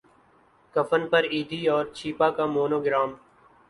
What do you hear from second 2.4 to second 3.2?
mono gram